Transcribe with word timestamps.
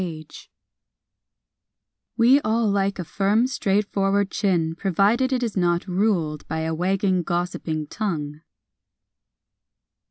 JAW 0.03 0.23
We 2.17 2.39
all 2.41 2.67
like 2.67 2.97
a 2.97 3.03
firm, 3.03 3.45
straightforward 3.45 4.31
chin 4.31 4.73
provided 4.73 5.31
it 5.31 5.43
is 5.43 5.55
not 5.55 5.85
ruled 5.87 6.47
by 6.47 6.61
a 6.61 6.73
wagging, 6.73 7.21
gossiping 7.21 7.85
tongue. 7.85 8.41